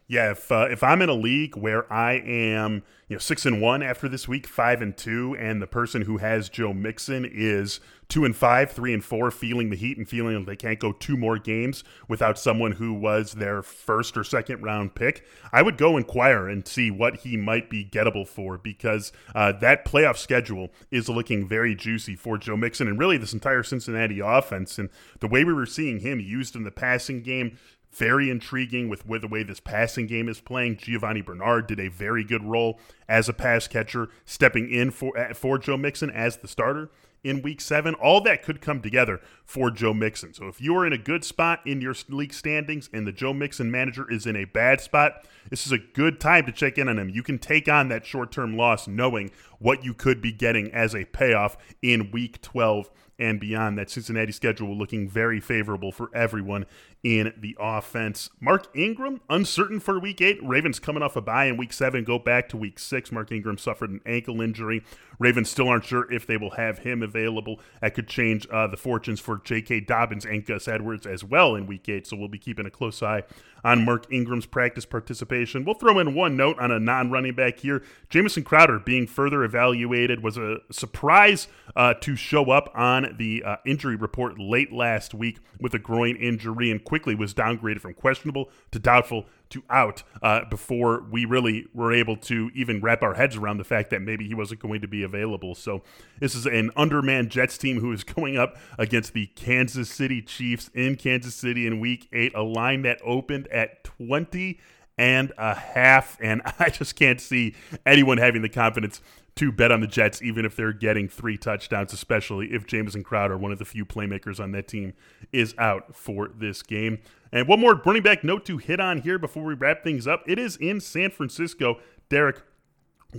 Yeah, 0.07 0.31
if 0.31 0.51
uh, 0.51 0.67
if 0.69 0.83
I'm 0.83 1.01
in 1.01 1.09
a 1.09 1.15
league 1.15 1.57
where 1.57 1.91
I 1.91 2.13
am, 2.13 2.83
you 3.07 3.15
know, 3.15 3.19
six 3.19 3.43
and 3.45 3.59
one 3.59 3.81
after 3.81 4.07
this 4.07 4.27
week, 4.27 4.45
five 4.45 4.81
and 4.81 4.95
two, 4.95 5.35
and 5.39 5.59
the 5.59 5.67
person 5.67 6.03
who 6.03 6.17
has 6.17 6.47
Joe 6.47 6.73
Mixon 6.73 7.25
is 7.25 7.79
two 8.07 8.23
and 8.23 8.35
five, 8.35 8.71
three 8.71 8.93
and 8.93 9.03
four, 9.03 9.31
feeling 9.31 9.71
the 9.71 9.75
heat 9.75 9.97
and 9.97 10.07
feeling 10.07 10.35
like 10.37 10.45
they 10.45 10.55
can't 10.55 10.79
go 10.79 10.91
two 10.91 11.17
more 11.17 11.39
games 11.39 11.83
without 12.07 12.37
someone 12.37 12.73
who 12.73 12.93
was 12.93 13.33
their 13.33 13.63
first 13.63 14.15
or 14.15 14.23
second 14.23 14.61
round 14.61 14.93
pick, 14.93 15.25
I 15.51 15.63
would 15.63 15.77
go 15.77 15.97
inquire 15.97 16.47
and 16.47 16.67
see 16.67 16.91
what 16.91 17.17
he 17.17 17.35
might 17.35 17.69
be 17.69 17.83
gettable 17.83 18.27
for 18.27 18.59
because 18.59 19.11
uh, 19.33 19.53
that 19.53 19.85
playoff 19.85 20.17
schedule 20.17 20.69
is 20.91 21.09
looking 21.09 21.47
very 21.47 21.73
juicy 21.73 22.15
for 22.15 22.37
Joe 22.37 22.57
Mixon 22.57 22.87
and 22.87 22.99
really 22.99 23.17
this 23.17 23.33
entire 23.33 23.63
Cincinnati 23.63 24.19
offense 24.19 24.77
and 24.77 24.89
the 25.19 25.27
way 25.27 25.43
we 25.43 25.53
were 25.53 25.65
seeing 25.65 25.99
him 25.99 26.19
used 26.19 26.55
in 26.55 26.63
the 26.63 26.71
passing 26.71 27.23
game 27.23 27.57
very 27.95 28.29
intriguing 28.29 28.89
with, 28.89 29.03
the 29.05 29.27
way 29.27 29.43
this 29.43 29.59
passing 29.59 30.07
game 30.07 30.27
is 30.27 30.41
playing. 30.41 30.77
Giovani 30.77 31.21
Bernard 31.21 31.67
did 31.67 31.79
a 31.79 31.87
very 31.87 32.23
good 32.23 32.43
role 32.43 32.79
as 33.07 33.29
a 33.29 33.33
pass 33.33 33.67
catcher, 33.67 34.09
stepping 34.25 34.69
in 34.69 34.91
for 34.91 35.33
for 35.33 35.57
Joe 35.57 35.77
Mixon 35.77 36.09
as 36.09 36.37
the 36.37 36.47
starter 36.47 36.89
in 37.25 37.41
week 37.41 37.59
seven. 37.59 37.95
All 37.95 38.21
that 38.21 38.43
could 38.43 38.61
come 38.61 38.81
together 38.81 39.19
for 39.43 39.71
Joe 39.71 39.93
Mixon. 39.93 40.33
So 40.33 40.47
if 40.47 40.61
you 40.61 40.75
are 40.77 40.85
in 40.85 40.93
a 40.93 40.97
good 40.97 41.25
spot 41.25 41.61
in 41.65 41.81
your 41.81 41.95
league 42.07 42.33
standings 42.33 42.89
and 42.93 43.07
the 43.07 43.11
Joe 43.11 43.33
Mixon 43.33 43.71
manager 43.71 44.09
is 44.09 44.27
in 44.27 44.35
a 44.35 44.45
bad 44.45 44.79
spot, 44.79 45.25
this 45.49 45.65
is 45.65 45.71
a 45.71 45.79
good 45.79 46.19
time 46.19 46.45
to 46.45 46.51
check 46.51 46.77
in 46.77 46.87
on 46.87 46.99
him. 46.99 47.09
You 47.09 47.23
can 47.23 47.39
take 47.39 47.67
on 47.67 47.89
that 47.89 48.05
short 48.05 48.31
term 48.31 48.55
loss 48.55 48.87
knowing 48.87 49.31
what 49.59 49.83
you 49.83 49.93
could 49.93 50.21
be 50.21 50.31
getting 50.31 50.71
as 50.71 50.93
a 50.93 51.05
payoff 51.05 51.57
in 51.81 52.11
week 52.11 52.41
12 52.41 52.89
and 53.17 53.39
beyond. 53.39 53.77
That 53.77 53.89
Cincinnati 53.89 54.31
schedule 54.31 54.75
looking 54.75 55.07
very 55.07 55.39
favorable 55.39 55.91
for 55.91 56.09
everyone 56.13 56.65
in 57.03 57.33
the 57.37 57.55
offense. 57.59 58.29
Mark 58.39 58.67
Ingram, 58.75 59.21
uncertain 59.29 59.79
for 59.79 59.99
week 59.99 60.21
eight. 60.21 60.39
Ravens 60.43 60.79
coming 60.79 61.03
off 61.03 61.15
a 61.15 61.21
bye 61.21 61.45
in 61.45 61.57
week 61.57 61.71
seven, 61.71 62.03
go 62.03 62.17
back 62.17 62.49
to 62.49 62.57
week 62.57 62.79
six. 62.79 63.11
Mark 63.11 63.31
Ingram 63.31 63.57
suffered 63.57 63.91
an 63.91 64.01
ankle 64.05 64.41
injury. 64.41 64.83
Ravens 65.19 65.49
still 65.49 65.67
aren't 65.67 65.85
sure 65.85 66.11
if 66.11 66.25
they 66.25 66.37
will 66.37 66.51
have 66.51 66.79
him 66.79 67.03
available. 67.03 67.59
That 67.81 67.93
could 67.93 68.07
change 68.07 68.47
uh, 68.51 68.67
the 68.67 68.77
fortunes 68.77 69.19
for 69.19 69.37
J.K. 69.37 69.81
Dobbins 69.81 70.25
and 70.25 70.45
Gus 70.45 70.67
Edwards 70.67 71.05
as 71.05 71.23
well 71.23 71.55
in 71.55 71.67
week 71.67 71.87
eight. 71.87 72.07
So 72.07 72.17
we'll 72.17 72.27
be 72.27 72.39
keeping 72.39 72.65
a 72.65 72.71
close 72.71 73.01
eye 73.01 73.23
on 73.65 73.83
Mark 73.83 74.05
Ingram's 74.11 74.45
practice 74.45 74.85
participation. 74.85 75.65
We'll 75.65 75.73
throw 75.73 75.97
in 75.97 76.13
one 76.13 76.37
note 76.37 76.59
on 76.59 76.71
a 76.71 76.79
non 76.79 77.09
running 77.09 77.33
back 77.33 77.57
here. 77.57 77.81
Jamison 78.09 78.43
Crowder 78.43 78.77
being 78.77 79.07
further 79.07 79.43
evaluated 79.43 80.21
was 80.21 80.37
a 80.37 80.57
surprise 80.71 81.47
uh, 81.75 81.95
to 81.95 82.15
show 82.15 82.51
up 82.51 82.71
on 82.75 83.15
the 83.17 83.43
uh, 83.43 83.57
injury 83.65 83.95
report 83.95 84.39
late 84.39 84.71
last 84.71 85.15
week 85.15 85.39
with 85.59 85.73
a 85.73 85.79
groin 85.79 86.15
injury 86.15 86.69
and 86.69 86.83
quickly 86.83 87.15
was 87.15 87.33
downgraded 87.33 87.81
from 87.81 87.95
questionable 87.95 88.51
to 88.69 88.77
doubtful 88.77 89.25
to 89.49 89.63
out 89.69 90.03
uh, 90.21 90.45
before 90.49 91.05
we 91.09 91.25
really 91.25 91.67
were 91.73 91.93
able 91.93 92.17
to 92.17 92.49
even 92.53 92.81
wrap 92.81 93.01
our 93.01 93.13
heads 93.13 93.35
around 93.35 93.57
the 93.57 93.63
fact 93.63 93.89
that 93.89 94.01
maybe 94.01 94.27
he 94.27 94.33
wasn't 94.33 94.59
going 94.59 94.81
to 94.81 94.87
be 94.87 95.03
available. 95.03 95.55
So 95.55 95.83
this 96.19 96.35
is 96.35 96.45
an 96.45 96.71
undermanned 96.75 97.29
Jets 97.29 97.57
team 97.57 97.79
who 97.79 97.91
is 97.91 98.03
going 98.15 98.37
up 98.37 98.57
against 98.77 99.13
the 99.13 99.27
Kansas 99.27 99.89
City 99.89 100.21
Chiefs 100.21 100.69
in 100.73 100.95
Kansas 100.95 101.35
City 101.35 101.67
in 101.67 101.79
Week 101.79 102.07
Eight, 102.11 102.33
a 102.35 102.43
line 102.43 102.81
that 102.83 102.99
opened 103.03 103.47
at 103.47 103.83
twenty 103.83 104.59
and 104.97 105.33
a 105.37 105.53
half, 105.53 106.17
and 106.21 106.41
I 106.59 106.69
just 106.69 106.95
can't 106.95 107.19
see 107.19 107.55
anyone 107.85 108.17
having 108.17 108.41
the 108.41 108.49
confidence 108.49 109.01
to 109.35 109.51
bet 109.51 109.71
on 109.71 109.81
the 109.81 109.87
Jets, 109.87 110.21
even 110.21 110.45
if 110.45 110.55
they're 110.55 110.71
getting 110.71 111.09
three 111.09 111.37
touchdowns, 111.37 111.91
especially 111.91 112.53
if 112.53 112.65
Jamison 112.65 113.03
Crowder, 113.03 113.37
one 113.37 113.51
of 113.51 113.59
the 113.59 113.65
few 113.65 113.85
playmakers 113.85 114.39
on 114.39 114.51
that 114.53 114.67
team, 114.67 114.93
is 115.33 115.53
out 115.57 115.93
for 115.93 116.29
this 116.33 116.61
game. 116.61 116.99
And 117.33 117.47
one 117.47 117.59
more 117.59 117.81
running 117.85 118.03
back 118.03 118.23
note 118.23 118.45
to 118.45 118.57
hit 118.57 118.79
on 118.79 119.01
here 119.01 119.19
before 119.19 119.43
we 119.43 119.53
wrap 119.53 119.83
things 119.83 120.07
up. 120.07 120.23
It 120.25 120.39
is 120.39 120.55
in 120.55 120.79
San 120.79 121.09
Francisco. 121.11 121.79
Derek, 122.07 122.41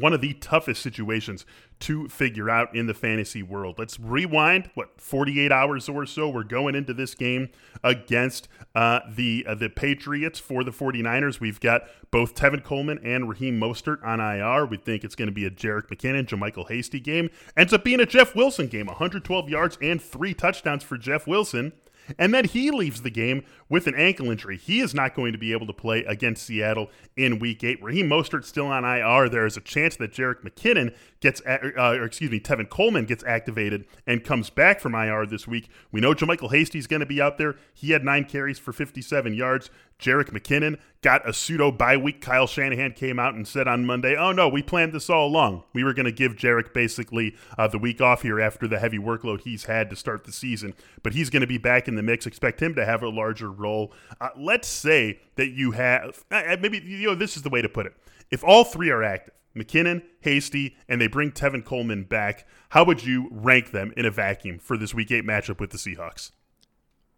one 0.00 0.12
of 0.12 0.20
the 0.20 0.34
toughest 0.34 0.82
situations 0.82 1.44
to 1.78 2.08
figure 2.08 2.48
out 2.48 2.74
in 2.74 2.86
the 2.86 2.94
fantasy 2.94 3.42
world. 3.42 3.78
Let's 3.78 4.00
rewind 4.00 4.70
what 4.74 5.00
48 5.00 5.52
hours 5.52 5.88
or 5.88 6.06
so. 6.06 6.28
We're 6.28 6.44
going 6.44 6.74
into 6.74 6.94
this 6.94 7.14
game 7.14 7.50
against 7.84 8.48
uh, 8.74 9.00
the 9.08 9.44
uh, 9.46 9.54
the 9.54 9.68
Patriots 9.68 10.38
for 10.38 10.64
the 10.64 10.70
49ers. 10.70 11.40
We've 11.40 11.60
got 11.60 11.82
both 12.10 12.34
Tevin 12.34 12.64
Coleman 12.64 12.98
and 13.02 13.28
Raheem 13.28 13.60
Mostert 13.60 14.04
on 14.04 14.20
IR. 14.20 14.66
We 14.66 14.78
think 14.78 15.04
it's 15.04 15.14
going 15.14 15.28
to 15.28 15.34
be 15.34 15.44
a 15.44 15.50
Jerick 15.50 15.88
McKinnon, 15.88 16.26
JaMycal 16.26 16.68
Hasty 16.70 17.00
game. 17.00 17.30
Ends 17.56 17.72
up 17.72 17.84
being 17.84 18.00
a 18.00 18.06
Jeff 18.06 18.34
Wilson 18.34 18.68
game. 18.68 18.86
112 18.86 19.48
yards 19.48 19.76
and 19.82 20.00
three 20.00 20.32
touchdowns 20.34 20.82
for 20.82 20.96
Jeff 20.96 21.26
Wilson. 21.26 21.72
And 22.18 22.32
then 22.34 22.44
he 22.44 22.70
leaves 22.70 23.02
the 23.02 23.10
game 23.10 23.44
with 23.68 23.86
an 23.86 23.94
ankle 23.94 24.30
injury. 24.30 24.56
He 24.56 24.80
is 24.80 24.94
not 24.94 25.14
going 25.14 25.32
to 25.32 25.38
be 25.38 25.52
able 25.52 25.66
to 25.66 25.72
play 25.72 26.04
against 26.04 26.46
Seattle 26.46 26.90
in 27.16 27.38
Week 27.38 27.62
Eight. 27.64 27.82
Raheem 27.82 28.08
Mostert 28.08 28.44
still 28.44 28.66
on 28.66 28.84
IR. 28.84 29.28
There 29.28 29.46
is 29.46 29.56
a 29.56 29.60
chance 29.60 29.96
that 29.96 30.12
Jerick 30.12 30.42
McKinnon 30.42 30.94
gets, 31.20 31.40
uh, 31.46 31.58
or 31.76 32.04
excuse 32.04 32.30
me, 32.30 32.40
Tevin 32.40 32.68
Coleman 32.68 33.04
gets 33.04 33.24
activated 33.24 33.86
and 34.06 34.22
comes 34.24 34.50
back 34.50 34.80
from 34.80 34.94
IR 34.94 35.26
this 35.26 35.46
week. 35.46 35.68
We 35.90 36.00
know 36.00 36.14
JaMycal 36.14 36.50
Hasty's 36.50 36.86
going 36.86 37.00
to 37.00 37.06
be 37.06 37.20
out 37.20 37.38
there. 37.38 37.56
He 37.74 37.90
had 37.90 38.04
nine 38.04 38.24
carries 38.24 38.58
for 38.58 38.72
57 38.72 39.34
yards. 39.34 39.70
Jerick 39.98 40.30
McKinnon 40.30 40.78
got 41.00 41.26
a 41.28 41.32
pseudo 41.32 41.72
bye 41.72 41.96
week. 41.96 42.20
Kyle 42.20 42.46
Shanahan 42.46 42.92
came 42.92 43.18
out 43.18 43.34
and 43.34 43.48
said 43.48 43.66
on 43.66 43.86
Monday, 43.86 44.14
"Oh 44.16 44.32
no, 44.32 44.48
we 44.48 44.62
planned 44.62 44.92
this 44.92 45.08
all 45.08 45.26
along. 45.26 45.64
We 45.72 45.84
were 45.84 45.94
going 45.94 46.06
to 46.06 46.12
give 46.12 46.36
Jerick 46.36 46.74
basically 46.74 47.34
uh, 47.56 47.68
the 47.68 47.78
week 47.78 48.00
off 48.00 48.22
here 48.22 48.40
after 48.40 48.68
the 48.68 48.78
heavy 48.78 48.98
workload 48.98 49.42
he's 49.42 49.64
had 49.64 49.88
to 49.90 49.96
start 49.96 50.24
the 50.24 50.32
season, 50.32 50.74
but 51.02 51.14
he's 51.14 51.30
going 51.30 51.40
to 51.40 51.46
be 51.46 51.58
back 51.58 51.88
in 51.88 51.94
the 51.94 52.02
mix. 52.02 52.26
Expect 52.26 52.60
him 52.60 52.74
to 52.74 52.84
have 52.84 53.02
a 53.02 53.08
larger 53.08 53.50
role. 53.50 53.92
Uh, 54.20 54.30
let's 54.36 54.68
say 54.68 55.20
that 55.36 55.48
you 55.48 55.70
have 55.72 56.24
uh, 56.30 56.42
uh, 56.46 56.56
maybe 56.60 56.78
you 56.78 57.06
know 57.08 57.14
this 57.14 57.36
is 57.36 57.42
the 57.42 57.50
way 57.50 57.62
to 57.62 57.68
put 57.68 57.86
it. 57.86 57.94
If 58.30 58.44
all 58.44 58.64
three 58.64 58.90
are 58.90 59.02
active, 59.02 59.34
McKinnon, 59.56 60.02
Hasty, 60.20 60.76
and 60.88 61.00
they 61.00 61.06
bring 61.06 61.32
Tevin 61.32 61.64
Coleman 61.64 62.04
back, 62.04 62.46
how 62.70 62.84
would 62.84 63.04
you 63.04 63.28
rank 63.30 63.70
them 63.70 63.92
in 63.96 64.04
a 64.04 64.10
vacuum 64.10 64.58
for 64.58 64.76
this 64.76 64.92
Week 64.92 65.10
Eight 65.10 65.24
matchup 65.24 65.58
with 65.58 65.70
the 65.70 65.78
Seahawks? 65.78 66.32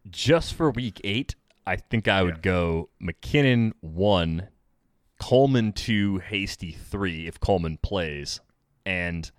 Just 0.09 0.55
for 0.55 0.71
Week 0.71 1.01
Eight, 1.03 1.35
I 1.69 1.77
think 1.77 2.09
I 2.09 2.23
would 2.23 2.37
yeah. 2.37 2.43
go 2.43 2.89
McKinnon 3.03 3.73
one, 3.81 4.49
Coleman 5.21 5.73
two, 5.73 6.17
Hasty 6.19 6.73
three 6.73 7.27
if 7.27 7.39
Coleman 7.39 7.79
plays, 7.83 8.41
and 8.87 9.31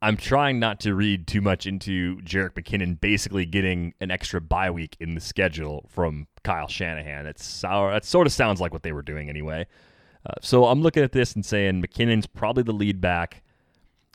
I'm 0.00 0.16
trying 0.16 0.58
not 0.58 0.80
to 0.80 0.94
read 0.94 1.26
too 1.26 1.42
much 1.42 1.66
into 1.66 2.22
Jerick 2.22 2.52
McKinnon 2.52 2.98
basically 2.98 3.44
getting 3.44 3.92
an 4.00 4.10
extra 4.10 4.40
bye 4.40 4.70
week 4.70 4.96
in 4.98 5.14
the 5.14 5.20
schedule 5.20 5.84
from 5.90 6.26
Kyle 6.42 6.68
Shanahan. 6.68 7.26
It's 7.26 7.44
sour. 7.44 7.92
That 7.92 8.06
sort 8.06 8.26
of 8.26 8.32
sounds 8.32 8.62
like 8.62 8.72
what 8.72 8.82
they 8.82 8.92
were 8.92 9.02
doing 9.02 9.28
anyway. 9.28 9.66
Uh, 10.24 10.34
so 10.40 10.64
I'm 10.64 10.80
looking 10.80 11.02
at 11.02 11.12
this 11.12 11.34
and 11.34 11.44
saying 11.44 11.82
McKinnon's 11.82 12.26
probably 12.26 12.62
the 12.62 12.72
lead 12.72 13.00
back. 13.02 13.42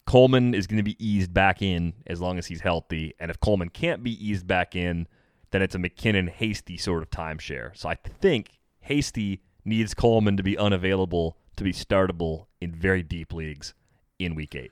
Coleman 0.07 0.55
is 0.55 0.65
going 0.65 0.77
to 0.77 0.83
be 0.83 0.97
eased 1.05 1.33
back 1.33 1.61
in 1.61 1.93
as 2.07 2.19
long 2.19 2.39
as 2.39 2.47
he's 2.47 2.61
healthy, 2.61 3.13
and 3.19 3.29
if 3.29 3.39
Coleman 3.39 3.69
can't 3.69 4.01
be 4.01 4.11
eased 4.27 4.47
back 4.47 4.75
in, 4.75 5.07
then 5.53 5.61
it's 5.61 5.75
a 5.75 5.77
McKinnon 5.77 6.29
Hasty 6.29 6.77
sort 6.77 7.03
of 7.03 7.11
timeshare. 7.11 7.77
So 7.77 7.87
I 7.87 7.93
think 7.93 8.59
Hasty 8.81 9.43
needs 9.63 9.93
Coleman 9.93 10.35
to 10.35 10.43
be 10.43 10.57
unavailable 10.57 11.37
to 11.55 11.63
be 11.63 11.71
startable 11.71 12.47
in 12.59 12.73
very 12.73 13.03
deep 13.03 13.31
leagues 13.31 13.75
in 14.17 14.33
Week 14.33 14.55
Eight. 14.55 14.71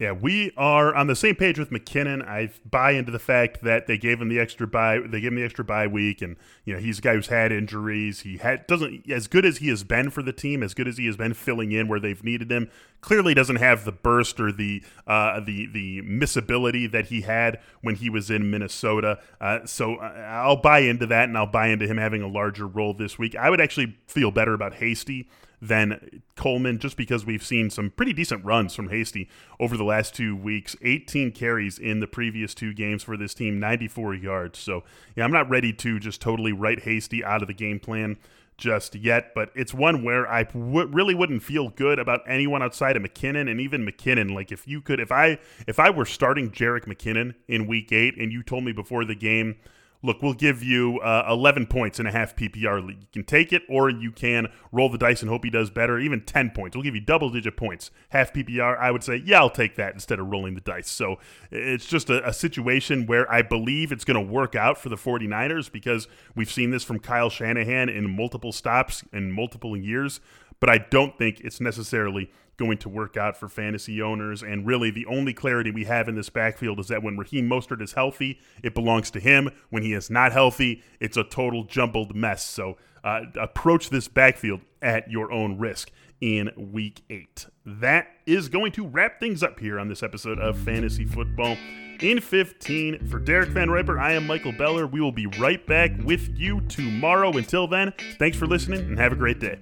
Yeah, 0.00 0.12
we 0.12 0.50
are 0.56 0.94
on 0.94 1.06
the 1.06 1.14
same 1.14 1.36
page 1.36 1.58
with 1.58 1.70
McKinnon. 1.70 2.26
I 2.26 2.50
buy 2.68 2.92
into 2.92 3.12
the 3.12 3.18
fact 3.18 3.62
that 3.62 3.86
they 3.86 3.98
gave 3.98 4.20
him 4.20 4.30
the 4.30 4.40
extra 4.40 4.66
buy. 4.66 4.98
They 4.98 5.20
gave 5.20 5.30
him 5.30 5.36
the 5.36 5.44
extra 5.44 5.62
bye 5.62 5.86
week, 5.86 6.22
and 6.22 6.36
you 6.64 6.74
know 6.74 6.80
he's 6.80 6.98
a 6.98 7.02
guy 7.02 7.14
who's 7.14 7.26
had 7.26 7.52
injuries. 7.52 8.20
He 8.20 8.38
had 8.38 8.66
doesn't 8.66 9.08
as 9.10 9.28
good 9.28 9.44
as 9.44 9.58
he 9.58 9.68
has 9.68 9.84
been 9.84 10.10
for 10.10 10.22
the 10.22 10.32
team, 10.32 10.62
as 10.62 10.72
good 10.72 10.88
as 10.88 10.96
he 10.96 11.06
has 11.06 11.18
been 11.18 11.34
filling 11.34 11.70
in 11.70 11.86
where 11.86 12.00
they've 12.00 12.24
needed 12.24 12.50
him. 12.50 12.70
Clearly, 13.00 13.32
doesn't 13.32 13.56
have 13.56 13.84
the 13.84 13.92
burst 13.92 14.40
or 14.40 14.52
the 14.52 14.82
uh, 15.06 15.40
the 15.40 15.66
the 15.66 16.02
missability 16.02 16.90
that 16.90 17.06
he 17.06 17.22
had 17.22 17.58
when 17.80 17.94
he 17.94 18.10
was 18.10 18.30
in 18.30 18.50
Minnesota. 18.50 19.18
Uh, 19.40 19.64
so 19.64 19.96
uh, 19.96 20.12
I'll 20.28 20.60
buy 20.60 20.80
into 20.80 21.06
that, 21.06 21.28
and 21.28 21.36
I'll 21.36 21.46
buy 21.46 21.68
into 21.68 21.86
him 21.86 21.96
having 21.96 22.22
a 22.22 22.28
larger 22.28 22.66
role 22.66 22.92
this 22.92 23.18
week. 23.18 23.34
I 23.36 23.48
would 23.48 23.60
actually 23.60 23.96
feel 24.06 24.30
better 24.30 24.52
about 24.52 24.74
Hasty 24.74 25.28
than 25.60 26.22
Coleman, 26.36 26.78
just 26.78 26.96
because 26.96 27.26
we've 27.26 27.44
seen 27.44 27.70
some 27.70 27.90
pretty 27.90 28.12
decent 28.12 28.44
runs 28.44 28.74
from 28.74 28.88
Hasty 28.88 29.28
over 29.58 29.76
the 29.76 29.84
last 29.84 30.14
two 30.14 30.34
weeks. 30.34 30.74
18 30.82 31.32
carries 31.32 31.78
in 31.78 32.00
the 32.00 32.06
previous 32.06 32.54
two 32.54 32.72
games 32.72 33.02
for 33.02 33.16
this 33.16 33.34
team, 33.34 33.60
94 33.60 34.14
yards. 34.14 34.58
So, 34.58 34.84
yeah, 35.16 35.24
I'm 35.24 35.32
not 35.32 35.50
ready 35.50 35.72
to 35.74 35.98
just 35.98 36.20
totally 36.20 36.52
write 36.52 36.80
Hasty 36.80 37.22
out 37.22 37.42
of 37.42 37.48
the 37.48 37.54
game 37.54 37.78
plan 37.78 38.16
just 38.60 38.94
yet, 38.94 39.34
but 39.34 39.50
it's 39.56 39.74
one 39.74 40.04
where 40.04 40.30
I 40.30 40.44
w- 40.44 40.86
really 40.86 41.14
wouldn't 41.14 41.42
feel 41.42 41.70
good 41.70 41.98
about 41.98 42.20
anyone 42.28 42.62
outside 42.62 42.96
of 42.96 43.02
McKinnon 43.02 43.50
and 43.50 43.60
even 43.60 43.84
McKinnon. 43.84 44.32
Like 44.32 44.52
if 44.52 44.68
you 44.68 44.80
could, 44.80 45.00
if 45.00 45.10
I 45.10 45.38
if 45.66 45.80
I 45.80 45.90
were 45.90 46.04
starting 46.04 46.50
Jerick 46.50 46.84
McKinnon 46.84 47.34
in 47.48 47.66
Week 47.66 47.90
Eight, 47.90 48.16
and 48.16 48.30
you 48.30 48.42
told 48.42 48.62
me 48.64 48.72
before 48.72 49.04
the 49.04 49.16
game 49.16 49.56
look, 50.02 50.22
we'll 50.22 50.34
give 50.34 50.62
you 50.62 50.98
uh, 51.00 51.26
11 51.28 51.66
points 51.66 52.00
in 52.00 52.06
a 52.06 52.12
half 52.12 52.34
PPR 52.34 52.86
league. 52.86 53.00
You 53.00 53.08
can 53.12 53.24
take 53.24 53.52
it, 53.52 53.62
or 53.68 53.90
you 53.90 54.10
can 54.12 54.48
roll 54.72 54.88
the 54.88 54.98
dice 54.98 55.20
and 55.20 55.30
hope 55.30 55.44
he 55.44 55.50
does 55.50 55.70
better. 55.70 55.98
Even 55.98 56.22
10 56.22 56.50
points. 56.50 56.76
We'll 56.76 56.84
give 56.84 56.94
you 56.94 57.00
double 57.00 57.30
digit 57.30 57.56
points. 57.56 57.90
Half 58.10 58.32
PPR, 58.32 58.78
I 58.78 58.90
would 58.90 59.02
say, 59.02 59.22
yeah, 59.24 59.38
I'll 59.38 59.50
take 59.50 59.76
that 59.76 59.94
instead 59.94 60.18
of 60.18 60.28
rolling 60.28 60.54
the 60.54 60.60
dice. 60.60 60.90
So 60.90 61.18
it's 61.50 61.86
just 61.86 62.10
a, 62.10 62.26
a 62.26 62.32
situation 62.32 63.06
where 63.06 63.30
I 63.30 63.42
believe 63.42 63.92
it's 63.92 64.04
going 64.04 64.24
to 64.26 64.32
work 64.32 64.54
out 64.54 64.78
for 64.78 64.88
the 64.88 64.96
49ers 64.96 65.70
because 65.70 66.08
we've 66.34 66.50
seen 66.50 66.70
this 66.70 66.84
from 66.84 66.98
Kyle 66.98 67.30
Shanahan 67.30 67.88
in 67.88 68.16
multiple 68.16 68.52
stops 68.52 69.04
in 69.12 69.32
multiple 69.32 69.76
years. 69.76 70.20
But 70.60 70.70
I 70.70 70.78
don't 70.78 71.16
think 71.16 71.40
it's 71.40 71.60
necessarily 71.60 72.30
going 72.60 72.76
to 72.76 72.88
work 72.90 73.16
out 73.16 73.36
for 73.36 73.48
fantasy 73.48 74.02
owners. 74.02 74.42
And 74.42 74.66
really, 74.66 74.90
the 74.90 75.06
only 75.06 75.32
clarity 75.32 75.70
we 75.70 75.84
have 75.84 76.08
in 76.08 76.14
this 76.14 76.28
backfield 76.28 76.78
is 76.78 76.88
that 76.88 77.02
when 77.02 77.16
Raheem 77.16 77.48
Mostert 77.48 77.80
is 77.80 77.94
healthy, 77.94 78.38
it 78.62 78.74
belongs 78.74 79.10
to 79.12 79.20
him. 79.20 79.50
When 79.70 79.82
he 79.82 79.94
is 79.94 80.10
not 80.10 80.32
healthy, 80.32 80.82
it's 81.00 81.16
a 81.16 81.24
total 81.24 81.64
jumbled 81.64 82.14
mess. 82.14 82.44
So 82.44 82.76
uh, 83.02 83.22
approach 83.40 83.88
this 83.88 84.08
backfield 84.08 84.60
at 84.82 85.10
your 85.10 85.32
own 85.32 85.58
risk 85.58 85.90
in 86.20 86.50
week 86.56 87.00
eight. 87.08 87.46
That 87.64 88.08
is 88.26 88.50
going 88.50 88.72
to 88.72 88.86
wrap 88.86 89.18
things 89.20 89.42
up 89.42 89.58
here 89.58 89.80
on 89.80 89.88
this 89.88 90.02
episode 90.02 90.38
of 90.38 90.58
Fantasy 90.58 91.06
Football 91.06 91.56
in 92.00 92.20
15. 92.20 93.08
For 93.08 93.18
Derek 93.18 93.48
Van 93.50 93.70
Riper, 93.70 93.98
I 93.98 94.12
am 94.12 94.26
Michael 94.26 94.52
Beller. 94.52 94.86
We 94.86 95.00
will 95.00 95.12
be 95.12 95.26
right 95.26 95.66
back 95.66 95.92
with 96.04 96.38
you 96.38 96.60
tomorrow. 96.62 97.30
Until 97.32 97.66
then, 97.66 97.94
thanks 98.18 98.36
for 98.36 98.46
listening 98.46 98.80
and 98.80 98.98
have 98.98 99.12
a 99.12 99.16
great 99.16 99.40
day. 99.40 99.58